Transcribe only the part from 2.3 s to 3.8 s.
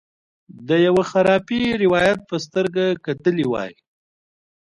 سترګه کتلي وای.